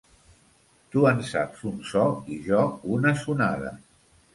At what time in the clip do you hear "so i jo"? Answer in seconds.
1.93-2.67